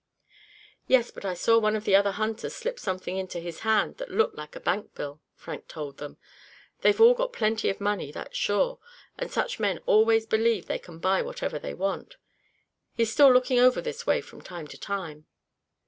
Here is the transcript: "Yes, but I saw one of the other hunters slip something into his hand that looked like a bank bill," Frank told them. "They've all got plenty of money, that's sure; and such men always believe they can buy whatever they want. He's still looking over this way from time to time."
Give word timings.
"Yes, 0.87 1.11
but 1.11 1.25
I 1.25 1.35
saw 1.35 1.59
one 1.59 1.75
of 1.75 1.83
the 1.83 1.95
other 1.95 2.13
hunters 2.13 2.55
slip 2.55 2.79
something 2.79 3.17
into 3.17 3.39
his 3.39 3.59
hand 3.59 3.97
that 3.97 4.09
looked 4.09 4.35
like 4.35 4.55
a 4.55 4.59
bank 4.59 4.95
bill," 4.95 5.21
Frank 5.35 5.67
told 5.67 5.97
them. 5.97 6.17
"They've 6.79 6.99
all 6.99 7.13
got 7.13 7.31
plenty 7.33 7.69
of 7.69 7.79
money, 7.79 8.11
that's 8.11 8.35
sure; 8.35 8.79
and 9.19 9.31
such 9.31 9.59
men 9.59 9.79
always 9.85 10.25
believe 10.25 10.65
they 10.65 10.79
can 10.79 10.97
buy 10.97 11.21
whatever 11.21 11.59
they 11.59 11.75
want. 11.75 12.15
He's 12.95 13.11
still 13.13 13.31
looking 13.31 13.59
over 13.59 13.79
this 13.79 14.07
way 14.07 14.21
from 14.21 14.41
time 14.41 14.67
to 14.69 14.77
time." 14.79 15.27